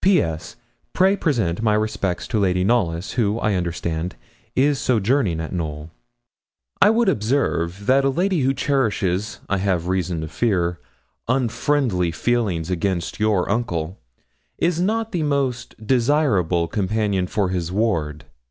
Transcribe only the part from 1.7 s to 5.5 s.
respects to Lady Knollys, who, I understand, is sojourning